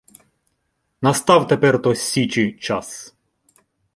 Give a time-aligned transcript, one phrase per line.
[1.01, 3.15] Настав тепер-то січі час!